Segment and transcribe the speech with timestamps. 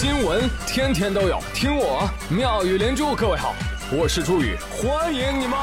[0.00, 3.16] 新闻天天都有，听我妙语连珠。
[3.16, 3.52] 各位好，
[3.90, 5.58] 我是朱宇，欢迎你们。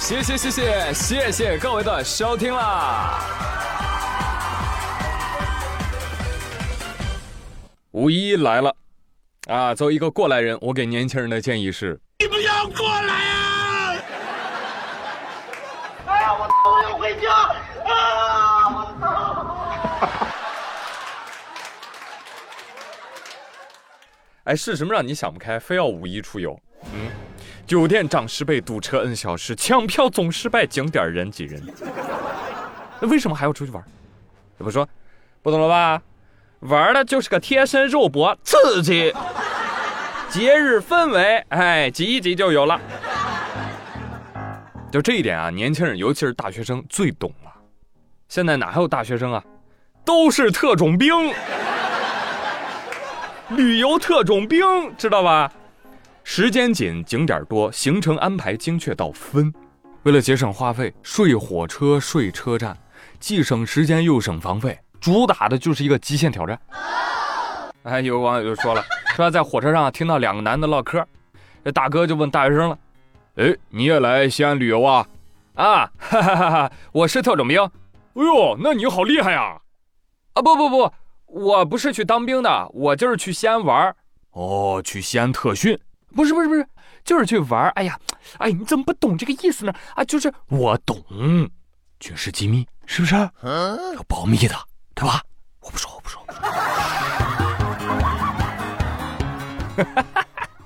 [0.00, 3.20] 谢谢谢谢谢谢各位的收听啦！
[7.92, 8.74] 五一来了，
[9.46, 13.94] 啊，作为一个过来人，我给年轻人的建议是：你不要过来啊！
[16.06, 17.54] 哎呀，我我要回家！
[24.44, 26.58] 哎，是什么让你想不开，非要五一出游？
[26.94, 27.10] 嗯，
[27.66, 31.62] 酒店涨十倍，堵车 n 小时，抢票总失败，景点人挤人。
[33.00, 33.84] 那为什么还要出去玩？
[34.56, 34.88] 怎么说？
[35.42, 36.02] 不懂了吧？
[36.60, 39.14] 玩的就是个贴身肉搏，刺激，
[40.30, 42.80] 节日氛围，哎，挤一挤就有了。
[44.90, 47.52] 就这一点啊，年轻人，尤其是大学生最懂了。
[48.28, 49.42] 现在哪还有大学生啊？
[50.04, 51.08] 都是特种兵。
[53.56, 54.60] 旅游特种兵
[54.98, 55.50] 知道吧？
[56.24, 59.52] 时间紧，景点多，行程安排精确到分。
[60.02, 62.76] 为了节省花费，睡火车、睡车站，
[63.18, 66.60] 既省时间又省房费，主打的就是一个极限挑战。
[67.84, 68.84] 哎，有网友就说了，
[69.16, 71.02] 说在火车上听到两个男的唠嗑，
[71.64, 72.78] 这大哥就问大学生了
[73.36, 75.06] ：“哎，你也来西安旅游啊？”
[75.56, 76.70] 啊，哈哈哈哈！
[76.92, 77.58] 我是特种兵。
[78.18, 79.60] 哎呦，那你好厉害呀！
[80.34, 80.92] 啊，不不不。
[81.26, 83.94] 我不是去当兵的，我就是去西安玩
[84.32, 85.78] 哦，去西安特训？
[86.16, 86.66] 不是不是不是，
[87.04, 87.96] 就是去玩哎呀，
[88.38, 89.72] 哎，你怎么不懂这个意思呢？
[89.94, 91.00] 啊，就是我懂，
[92.00, 93.14] 军事机密是不是？
[93.42, 94.56] 嗯要保密的，
[94.96, 95.22] 对吧？
[95.60, 96.20] 我不说，我不说。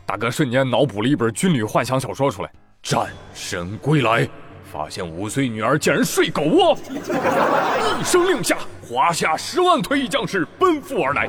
[0.06, 2.48] 大哥瞬间脑补了一本军旅幻想小说出来，
[2.83, 4.25] 《战神归来》。
[4.73, 6.75] 发现五岁女儿竟然睡狗窝，
[8.01, 11.29] 一声令下，华夏十万退役将士奔赴而来。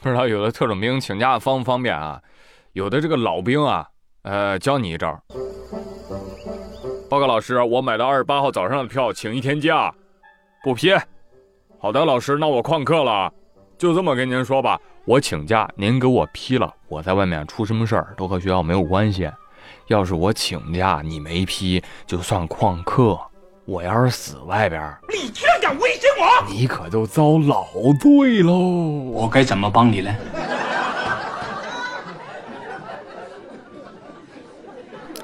[0.00, 2.20] 不知道有的特种兵请假方不方便啊？
[2.72, 3.86] 有的这个老兵啊，
[4.22, 5.16] 呃，教你一招。
[7.08, 9.94] 报告老师，我买的二十八号早上的票，请一天假，
[10.64, 10.92] 不批。
[11.78, 13.32] 好的，老师，那我旷课了。
[13.84, 16.72] 就这么跟您说吧，我请假，您给我批了。
[16.88, 19.30] 我在外面出什么事儿都和学校没有关系。
[19.88, 23.20] 要是我请假你没批，就算旷课。
[23.66, 27.66] 我要是死外边，你居然敢威胁我，你可就遭老
[28.00, 28.54] 罪喽！
[28.54, 30.16] 我该怎么帮你呢？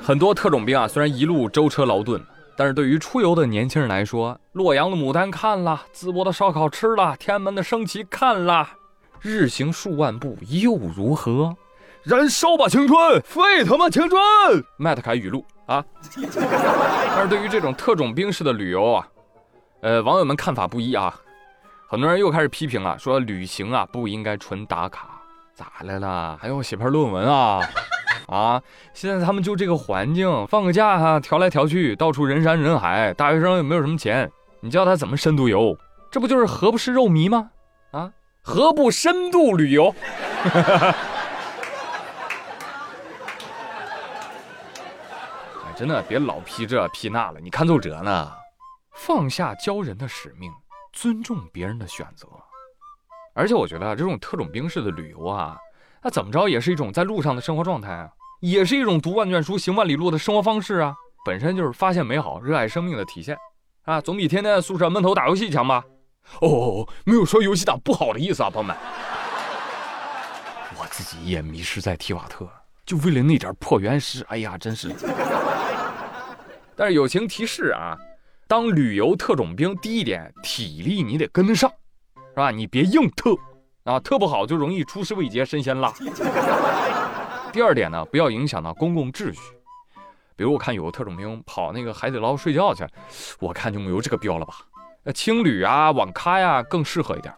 [0.03, 2.23] 很多特种兵啊，虽然一路舟车劳顿。
[2.61, 8.69] 但是对于出游的年轻人来说，洛阳的牡丹看了，淄博的烧烤吃了，天安门的升旗看了，
[9.23, 11.57] 日行数万步又如何？
[12.03, 14.21] 燃烧吧青春，沸腾吧青春！
[14.77, 15.83] 麦特凯语录啊。
[16.13, 19.09] 但是对于这种特种兵式的旅游啊，
[19.81, 21.19] 呃，网友们看法不一啊。
[21.89, 25.19] 很多人又开始批评了，说旅行啊不应该纯打卡，
[25.55, 26.37] 咋来了？
[26.39, 27.63] 还要写篇论文啊？
[28.31, 28.63] 啊！
[28.95, 34.31] 现在他们就这个环境，放个假哈，调来调去，到处人山人海，大学生又没有什么钱，
[34.61, 35.77] 你叫他怎么深度游？
[36.13, 37.51] 这不就是何不食肉糜吗？
[37.91, 39.93] 啊，何不深度旅游？
[45.65, 48.31] 哎，真的别老批这批那了，你看奏折呢？
[48.95, 50.53] 放下教人的使命，
[50.93, 52.29] 尊重别人的选择。
[53.35, 55.57] 而且我觉得这种特种兵式的旅游啊，
[56.03, 58.11] 那怎么着也是一种在路上的生活状态啊。
[58.41, 60.95] 也是一种读万卷书、行万里路的生活方式啊，
[61.27, 63.37] 本身就是发现美好、热爱生命的体现
[63.85, 65.85] 啊，总比天天在宿舍闷头打游戏强吧？
[66.41, 68.75] 哦，没有说游戏打不好的意思啊，朋友们。
[70.79, 72.49] 我自己也迷失在提瓦特，
[72.87, 74.91] 就为了那点破原石，哎呀，真是。
[76.75, 77.95] 但是友情提示啊，
[78.49, 81.71] 当旅游特种兵，第一点，体力你得跟得上，
[82.31, 82.51] 是吧？
[82.51, 83.37] 你别硬特
[83.85, 85.93] 啊，特不好就容易出师未捷身先辣。
[87.53, 89.41] 第二点呢，不要影响到公共秩序。
[90.37, 92.87] 比如我看有个特种兵跑那个海底捞睡觉去，
[93.41, 94.55] 我看就没有这个必要了吧？
[95.03, 97.35] 那青旅啊、网咖呀更适合一点。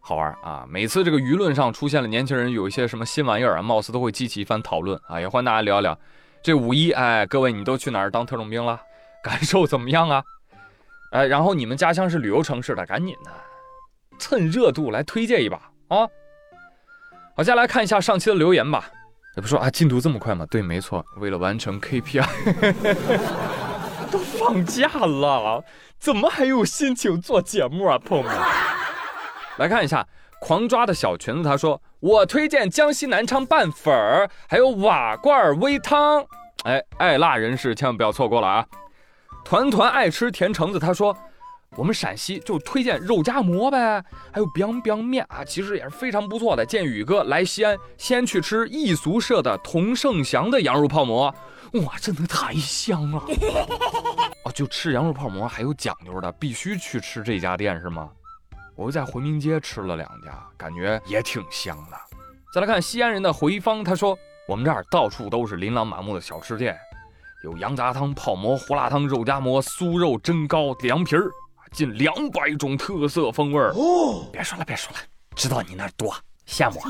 [0.00, 0.64] 好玩啊！
[0.68, 5.20] 每次这个舆论上出现了年轻人有一些什么新玩意儿啊，貌似都会激起一番讨论啊。
[5.20, 5.98] 也欢迎大家聊聊
[6.42, 8.80] 这五一，哎，各位你都去哪儿当特种兵了？
[9.22, 10.22] 感受怎么样啊？
[11.12, 13.30] 哎，然后你们家乡是旅游城市的，赶紧的，
[14.18, 15.56] 趁热度来推荐一把
[15.88, 16.06] 啊！
[17.36, 18.88] 好，接下来看一下上期的留言吧。
[19.36, 20.46] 也不说啊，进度这么快吗？
[20.50, 22.26] 对，没错，为了完成 KPI，
[24.10, 25.62] 都放假了，
[25.98, 28.34] 怎么还有心情做节目啊，朋友们？
[29.58, 30.06] 来看一下
[30.40, 36.24] 狂抓的小裙子，他说：“我推荐江西南昌拌粉儿，还有瓦罐煨汤。”
[36.64, 38.64] 哎，爱辣人士千万不要错过了啊！
[39.44, 41.14] 团团爱吃甜橙子，他说。
[41.76, 44.02] 我们陕西就推荐肉夹馍呗，
[44.32, 46.64] 还有 biang biang 面啊，其实也是非常不错的。
[46.64, 51.32] 建宇哥来西安，先去吃易俗社的同盛祥的羊肉泡馍，
[51.84, 53.22] 哇，真的太香了！
[54.44, 58.08] 哦，就吃羊肉泡馍还有讲究的，必须去吃这家店是吗？
[58.74, 61.96] 我又在回民街吃了两家，感觉也挺香的。
[62.54, 64.18] 再来看西安人的回芳，他说
[64.48, 66.74] 我们这儿到处都是琳琅满目的小吃店，
[67.44, 71.30] 有羊杂汤、泡馍、胡辣汤、肉夹馍、酥肉、蒸糕、凉皮儿。
[71.72, 74.28] 近两百种特色风味儿哦！
[74.32, 74.98] 别说了，别说了，
[75.34, 76.14] 知道你那儿多，
[76.46, 76.80] 羡慕。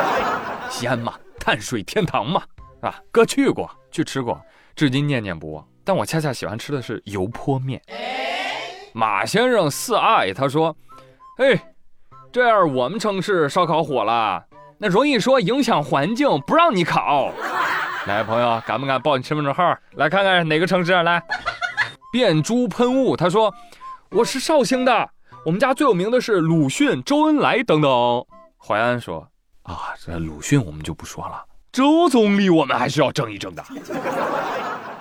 [0.70, 2.42] 西安嘛，碳水天堂嘛，
[2.80, 4.40] 啊，哥去过，去吃过，
[4.76, 5.66] 至今念念不忘。
[5.84, 7.80] 但我恰恰喜欢吃的是油泼面。
[8.92, 10.76] 马先生四爱他说
[11.38, 11.74] ：“哎，
[12.30, 14.44] 这样我们城市烧烤火了，
[14.78, 17.32] 那容易说影响环境，不让你烤。
[18.06, 19.76] 来，朋友，敢不敢报你身份证号？
[19.92, 20.92] 来看看哪个城市？
[21.02, 21.22] 来，
[22.12, 23.16] 变猪喷雾。
[23.16, 23.52] 他说。”
[24.14, 25.08] 我是绍兴的，
[25.42, 27.90] 我们家最有名的是鲁迅、周恩来等等。
[28.58, 29.26] 淮安说
[29.64, 31.42] ：“啊，这鲁迅我们就不说了，
[31.72, 33.64] 周总理我们还是要争一争的。”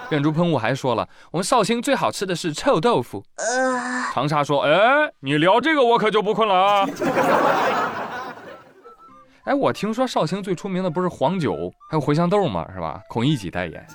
[0.10, 3.22] 变猪喷雾还说了，我们绍兴最好吃的是臭豆腐。
[4.14, 6.88] 长沙说：“哎，你聊这个我可就不困了啊。”
[9.44, 12.66] 哎，我听说绍兴最出名的不是黄酒，还有茴香豆吗？
[12.74, 13.02] 是吧？
[13.10, 13.86] 孔乙己代言。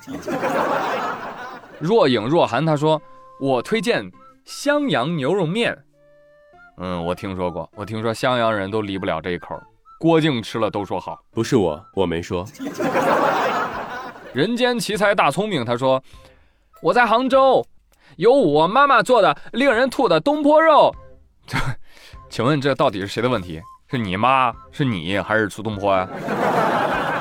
[1.79, 3.01] 若影若寒他说
[3.41, 4.05] ：“我推荐。”
[4.47, 5.77] 襄阳牛肉面，
[6.77, 7.69] 嗯，我听说过。
[7.75, 9.61] 我听说襄阳人都离不了这一口，
[9.99, 11.19] 郭靖吃了都说好。
[11.33, 12.47] 不是我，我没说。
[14.33, 16.01] 人间奇才大聪明，他说
[16.81, 17.67] 我在杭州，
[18.19, 20.95] 有我妈妈做的令人吐的东坡肉。
[21.45, 21.59] 这
[22.31, 23.61] 请问这到底是谁的问题？
[23.89, 24.55] 是你妈？
[24.71, 26.09] 是你还是苏东坡呀？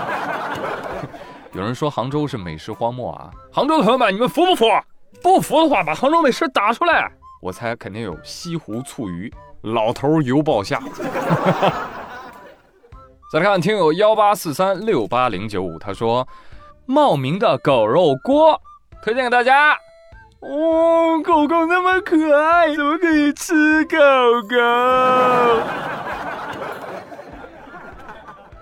[1.54, 3.32] 有人说杭州是美食荒漠啊！
[3.52, 4.68] 杭州的朋友们，你们服不服？
[5.24, 7.10] 不服的话，把杭州美食打出来。
[7.42, 10.80] 我猜肯定有西湖醋鱼、老头油爆虾。
[13.32, 16.28] 再来看听友幺八四三六八零九五，他说
[16.86, 18.60] 茂名的狗肉锅
[19.04, 19.78] 推荐给大家。
[20.40, 23.98] 哦，狗狗那么可爱，怎么可以吃狗
[24.50, 24.56] 狗？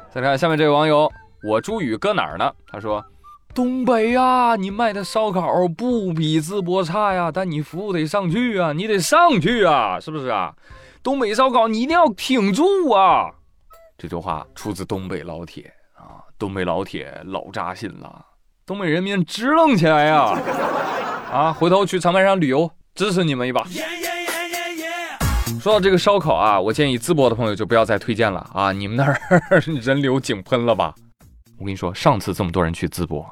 [0.10, 1.12] 再看下面这位网友，
[1.44, 2.54] 我朱宇搁哪儿呢？
[2.68, 3.04] 他说。
[3.54, 10.56] 东北呀，你卖的烧烤不比淄博差呀，但你服务得上去啊，你得上去啊，是不是啊？
[11.04, 13.30] 东北烧烤你一定要挺住啊！
[13.96, 18.26] 这句话出自东北老铁啊，东北老铁老扎心了，
[18.66, 20.36] 东北人民支棱起来呀！
[21.32, 23.64] 啊，回头去长白山旅游，支持你们一把。
[25.62, 29.16] 说到这个烧烤啊，我建议淄博的朋友就不要再推荐了啊，你们那儿
[29.82, 30.96] 人流井喷了吧？
[31.60, 33.24] 我跟你说，上次这么多人去淄博。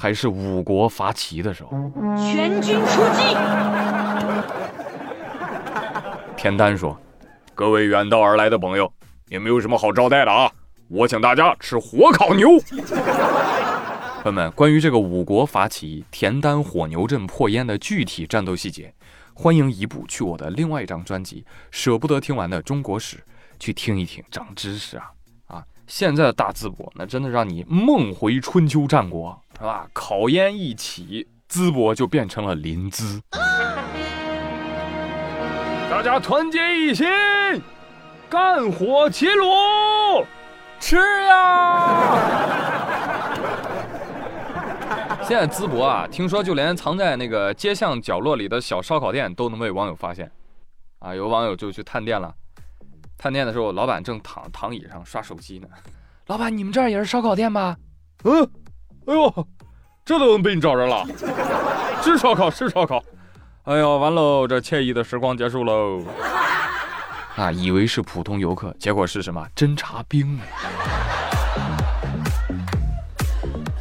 [0.00, 1.72] 还是五国伐齐的时候，
[2.16, 3.36] 全军出击。
[6.38, 6.98] 田丹说
[7.54, 8.90] ：“各位远道而来的朋友，
[9.28, 10.50] 也没有什么好招待的啊，
[10.88, 12.48] 我请大家吃火烤牛。”
[14.24, 18.94] 朋友们，关于这个五国伐齐、田丹火牛阵破燕的具体战斗细节，
[19.34, 23.18] 欢迎移步去我的另外一张专辑《舍不得听完的中国史》
[23.58, 25.10] 去听一听，长知识啊！
[25.48, 29.38] 啊，现在的大淄博，那真的让你梦回春秋战国。
[29.60, 29.86] 是吧？
[29.92, 33.20] 烤烟一起，淄博就变成了临淄。
[35.90, 37.06] 大家团结一心，
[38.30, 40.24] 干火齐炉，
[40.80, 42.08] 吃呀！
[45.22, 50.32] 现在淄博啊，听说就连藏在那个街巷角落里的小烧烤店都能被网友发现。
[51.00, 52.34] 啊，有网友就去探店了。
[53.18, 55.68] 探店的时候，老板正躺躺椅上刷手机呢。
[56.28, 57.76] 老板，你们这儿也是烧烤店吗？
[58.24, 58.50] 嗯。
[59.10, 59.46] 哎呦，
[60.04, 61.04] 这都能被你找着了！
[62.00, 63.02] 吃烧烤，吃烧烤。
[63.64, 66.04] 哎呦，完喽，这惬意的时光结束喽。
[67.34, 69.44] 啊，以为是普通游客，结果是什么？
[69.56, 70.38] 侦察兵。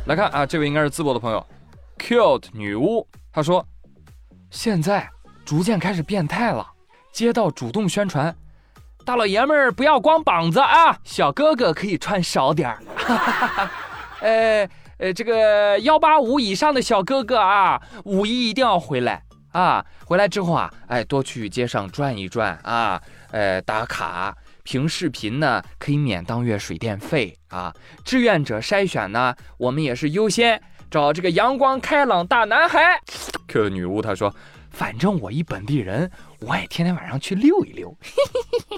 [0.08, 1.46] 来看啊，这位应该是淄博的朋友
[2.00, 3.64] ，cute 女巫，她说，
[4.50, 5.08] 现在
[5.46, 6.68] 逐渐开始变态了，
[7.12, 8.36] 街道主动宣传，
[9.06, 13.70] 大老爷们儿不要光膀子啊，小哥哥可以穿少点儿。
[14.22, 14.68] 呃。
[15.00, 19.86] 呃，这个幺八五以上的小哥哥啊，五一一定要回来啊！
[20.06, 23.02] 回来之后啊，哎，多去街上转一转啊，
[23.32, 27.74] 呃，打卡，凭视频呢可以免当月水电费啊。
[28.04, 33.00] 志愿者筛选呢，我们也是优先找这个阳光开朗大男孩。
[33.48, 34.36] Q 女巫她说，
[34.70, 37.96] 反正我一本地人，我也天天晚上去溜一溜。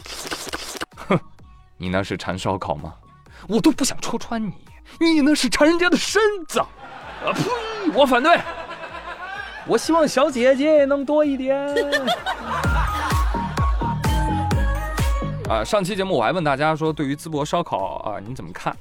[0.96, 1.20] 哼，
[1.78, 2.94] 你那是馋烧烤吗？
[3.48, 4.54] 我都不想戳穿你。
[5.00, 6.68] 你那是馋人家的身子，啊
[7.34, 7.44] 呸！
[7.94, 8.40] 我反对。
[9.68, 11.58] 我希望小姐姐能多一点。
[15.50, 18.76] 啊，上期节目我还问大家说，对于淄博烧烤啊，你怎么看？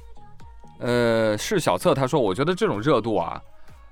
[0.79, 3.39] 呃，是小策他说，我觉得这种热度啊，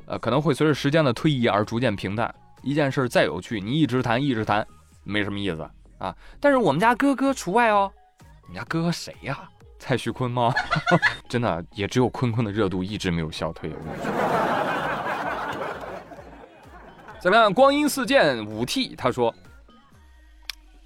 [0.08, 2.34] 呃，可能会随着时间的推移而逐渐平淡。
[2.62, 4.66] 一件事再有趣，你一直谈一直谈，
[5.04, 6.16] 没什么意思啊。
[6.40, 7.92] 但是我们家哥哥除外哦。
[8.50, 9.48] 你家哥哥谁呀？
[9.80, 10.54] 蔡徐坤吗？
[11.28, 13.72] 真的，也只有坤坤的热度一直没有消退。
[17.20, 17.52] 怎么样。
[17.52, 19.34] 光阴似箭五 T，他说：“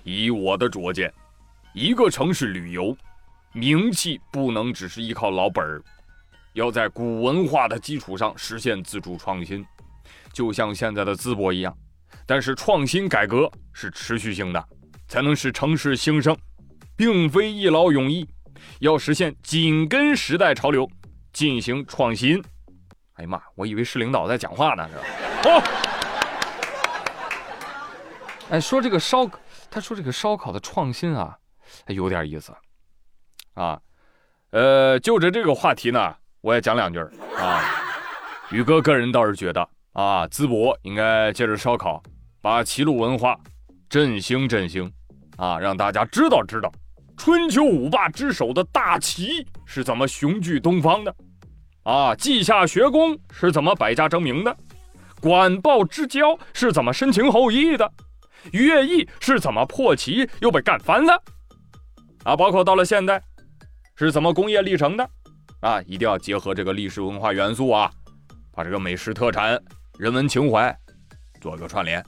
[0.04, 1.12] 以我的拙见，
[1.74, 2.96] 一个城市旅游
[3.52, 5.82] 名气不能只是依靠老本儿。”
[6.54, 9.66] 要在古文化的基础上实现自主创新，
[10.32, 11.76] 就像现在的淄博一样。
[12.28, 14.64] 但是创新改革是持续性的，
[15.08, 16.38] 才能使城市兴盛，
[16.96, 18.28] 并非一劳永逸。
[18.80, 20.90] 要实现紧跟时代潮流，
[21.32, 22.42] 进行创新。
[23.14, 25.04] 哎呀妈，我以为市领导在讲话呢，是吧？
[25.46, 25.64] 哦，
[28.50, 29.30] 哎，说这个烧，
[29.70, 31.38] 他说这个烧烤的创新啊，
[31.88, 32.54] 有点意思
[33.54, 33.80] 啊。
[34.52, 36.16] 呃，就着这个话题呢。
[36.42, 37.00] 我也讲两句
[37.38, 37.64] 啊，
[38.52, 39.62] 宇哥个人倒是觉得
[39.94, 42.04] 啊，淄博应该借着烧烤，
[42.42, 43.40] 把齐鲁文化
[43.88, 44.92] 振兴振兴，
[45.38, 46.70] 啊，让大家知道知道，
[47.24, 51.16] 春秋五霸之首的大齐是怎么雄踞东方的，
[51.84, 54.54] 啊，稷下学宫是怎么百家争鸣的，
[55.22, 57.90] 管鲍之交是怎么深情厚谊的，
[58.52, 61.14] 乐毅是怎么破齐又被干翻的，
[62.26, 63.24] 啊，包括到了现代，
[63.96, 65.10] 是怎么工业立成的。
[65.62, 67.90] 啊，一定要结合这个历史文化元素啊，
[68.52, 69.58] 把这个美食特产、
[69.98, 70.78] 人文情怀
[71.40, 72.06] 做个串联。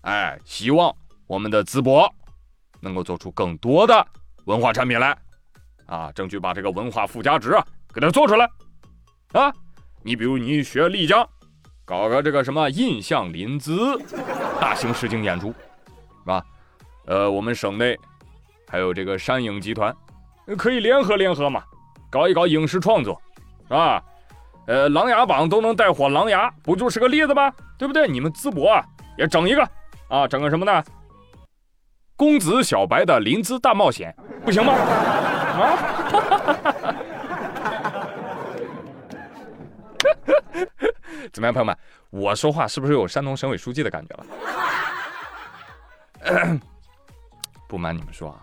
[0.00, 0.90] 哎，希望
[1.26, 2.10] 我们的淄博
[2.80, 4.06] 能够做出更多的
[4.44, 5.16] 文化产品来，
[5.86, 8.48] 啊，争取把这个文化附加值啊给它做出来。
[9.32, 9.52] 啊，
[10.02, 11.26] 你比如你学丽江，
[11.84, 14.00] 搞个这个什么印象临淄
[14.60, 16.44] 大型实景演出，是吧？
[17.06, 17.98] 呃，我们省内
[18.68, 19.94] 还有这个山影集团，
[20.56, 21.62] 可以联合联合嘛。
[22.10, 23.20] 搞一搞影视创作，
[23.64, 24.02] 是吧？
[24.66, 27.52] 呃，《琅琊榜》都能带火琅琊，不就是个例子吗？
[27.76, 28.06] 对不对？
[28.06, 28.84] 你们淄博啊，
[29.18, 29.68] 也整一个
[30.08, 30.84] 啊，整个什么呢？
[32.16, 34.72] 公子小白的临淄大冒险，不行吗？
[35.54, 35.78] 啊！
[41.32, 41.76] 怎么样，朋友们？
[42.10, 44.26] 我说话是不是有山东省委书记的感觉了？
[47.68, 48.40] 不瞒你们说啊，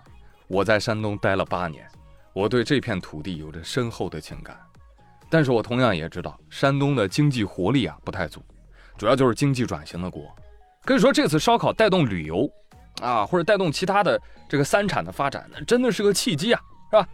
[0.48, 1.88] 我在山东待了八年。
[2.34, 4.58] 我对这片土地有着深厚的情感，
[5.30, 8.42] 但是我同样也知道山东的经济活力啊不太足，
[8.98, 10.24] 主要就是经济转型的国。
[10.84, 12.50] 可以说这次烧烤带动旅游，
[13.02, 17.06] 啊或者带动其他的这个三产的发展，那真的是个契机啊，是吧？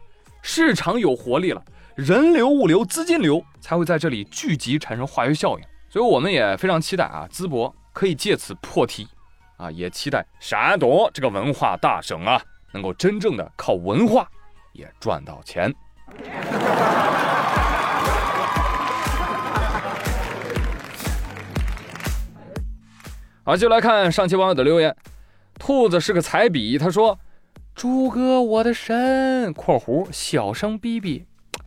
[0.42, 1.64] 市场有活力了，
[1.96, 5.66] 人流、物流、资金流才会在这里聚集，产生化学效应。
[5.90, 9.08] 所以我们也非常期待啊，淄博可以借此破题，
[9.56, 12.40] 啊也期待山东这个文化大省啊，
[12.74, 14.28] 能够真正的靠文化。
[14.74, 15.74] 也赚到钱。
[23.44, 24.96] 好，就来看上期网友的留言。
[25.60, 27.18] 兔子是个彩笔，他说
[27.76, 31.26] ：“猪哥，我的神！（括弧小声逼逼）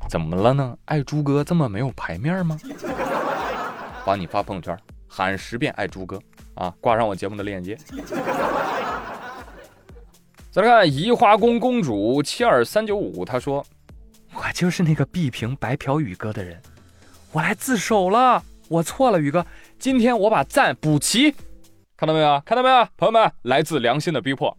[0.08, 0.76] 怎么了呢？
[0.86, 2.58] 爱猪哥这么没有牌面吗？
[4.04, 6.18] 帮你发朋友圈，喊十遍爱猪哥
[6.54, 6.72] 啊！
[6.80, 7.76] 挂上我节目的链接。
[10.50, 13.64] ”再来看移花宫公主七二三九五，他说
[14.34, 16.60] ：“我就是那个必评白嫖宇哥的人，
[17.32, 19.44] 我来自首了，我错了，宇哥，
[19.78, 21.34] 今天我把赞补齐，
[22.00, 22.42] 看到没有？
[22.46, 22.88] 看到没有？
[22.96, 24.56] 朋友们，来自良心的逼迫。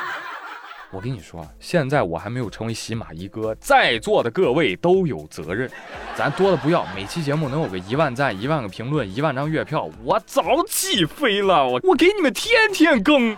[0.92, 5.70] 我跟你说，现在我还没有成为喜马一哥，在座的各位都有责任，
[6.14, 13.34] 咱多的不要，每期节目能有个一万赞、一万个评论、一万张月票，我早起飞了，我我给你们天天更。”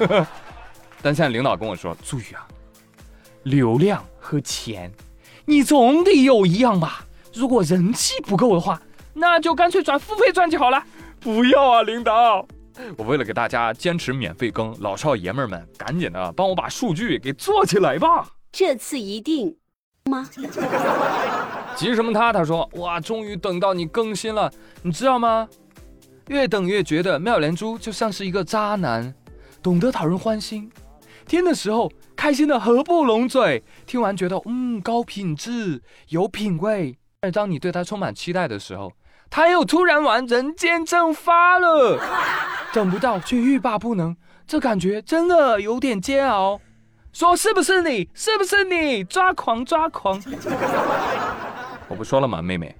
[0.00, 0.26] 呵呵。
[1.02, 2.48] 但现在领导跟我说：“注意啊，
[3.42, 4.90] 流量和钱，
[5.44, 7.04] 你总得有一样吧？
[7.34, 8.80] 如果人气不够的话，
[9.12, 10.82] 那就干脆转付费专辑好了。”
[11.24, 12.46] 不要啊，领导！
[12.98, 18.28] 我为了给大家坚持免费更，老少爷们们赶紧的帮我把数据给做起来吧。
[18.52, 19.56] 这次一定
[20.10, 20.28] 吗？
[21.74, 22.30] 急什么他？
[22.30, 24.52] 他说：“哇，终于等到你更新了，
[24.82, 25.48] 你知道吗？
[26.28, 29.14] 越等越觉得妙莲珠就像是一个渣男，
[29.62, 30.70] 懂得讨人欢心。”
[31.26, 36.98] 听的时候开心的合不拢嘴，听完觉得嗯高品质有品味。
[37.18, 38.92] 但当你对他充满期待的时候，
[39.30, 41.98] 他又突然玩人间蒸发了，
[42.72, 44.16] 等不到却欲罢不能，
[44.46, 46.60] 这感觉真的有点煎熬。
[47.12, 48.08] 说是不是你？
[48.14, 49.04] 是不是你？
[49.04, 50.20] 抓狂抓狂！
[51.88, 52.74] 我不说了吗，妹妹，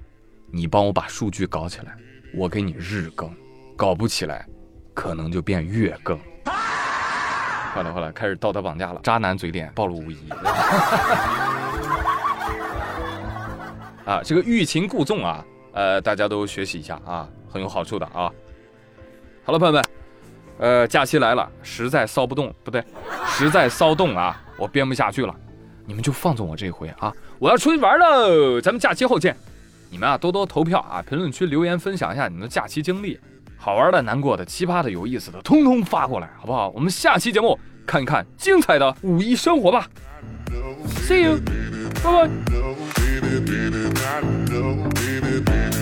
[0.52, 1.96] 你帮我把数据搞起来，
[2.34, 3.32] 我给你日更，
[3.76, 4.44] 搞不起来，
[4.92, 6.18] 可能就变月更。
[6.44, 10.28] 好了好了开始道德绑架了，渣男嘴脸暴露无遗。
[14.04, 18.32] 啊，这个欲擒故纵啊，呃，大家都学习一下啊，很有好处的啊。
[19.44, 19.84] 好了，朋友们，
[20.58, 22.82] 呃，假期来了，实在骚不动，不对，
[23.26, 25.34] 实在骚动啊，我编不下去了，
[25.84, 29.36] 你们就放纵我这回啊，我要出去玩喽，咱们假期后见。
[29.90, 33.18] 你们啊，多多投票啊，评论区留言分享一下你们的假期经历，
[33.56, 36.68] 好玩的、难过的、奇葩的、有意思的，通通发过来，好不好？
[36.70, 39.88] 我们下期节目看一看精彩的五一生活吧。
[40.86, 41.38] See you，
[42.02, 43.03] 拜拜。
[43.20, 45.73] Baby, baby, I know, baby, baby,